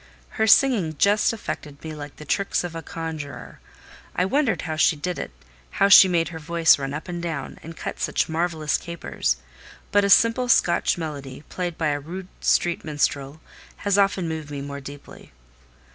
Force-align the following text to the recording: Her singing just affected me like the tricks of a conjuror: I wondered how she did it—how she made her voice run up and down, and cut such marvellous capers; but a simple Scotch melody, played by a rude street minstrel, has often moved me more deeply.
Her 0.29 0.47
singing 0.47 0.97
just 0.97 1.31
affected 1.31 1.83
me 1.83 1.93
like 1.93 2.15
the 2.15 2.25
tricks 2.25 2.63
of 2.63 2.73
a 2.75 2.81
conjuror: 2.81 3.59
I 4.15 4.25
wondered 4.25 4.63
how 4.63 4.75
she 4.75 4.95
did 4.95 5.19
it—how 5.19 5.89
she 5.89 6.07
made 6.07 6.29
her 6.29 6.39
voice 6.39 6.79
run 6.79 6.91
up 6.91 7.07
and 7.07 7.21
down, 7.21 7.59
and 7.61 7.77
cut 7.77 7.99
such 7.99 8.27
marvellous 8.27 8.79
capers; 8.79 9.37
but 9.91 10.03
a 10.03 10.09
simple 10.09 10.47
Scotch 10.49 10.97
melody, 10.97 11.43
played 11.49 11.77
by 11.77 11.89
a 11.89 11.99
rude 11.99 12.29
street 12.39 12.83
minstrel, 12.83 13.41
has 13.85 13.95
often 13.99 14.27
moved 14.27 14.49
me 14.49 14.59
more 14.61 14.79
deeply. 14.81 15.33